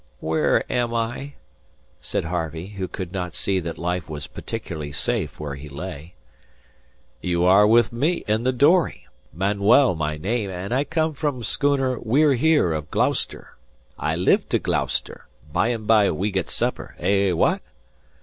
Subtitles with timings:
[0.19, 1.35] "Where am I?"
[1.99, 6.15] said Harvey, who could not see that life was particularly safe where he lay.
[7.21, 11.99] "You are with me in the dory Manuel my name, and I come from schooner
[11.99, 13.55] We're Here of Gloucester.
[13.99, 15.27] I live to Gloucester.
[15.53, 16.95] By and by we get supper.
[16.97, 17.61] Eh, wha at?"